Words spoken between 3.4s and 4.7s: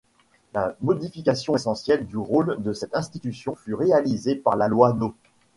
fut réalisée par la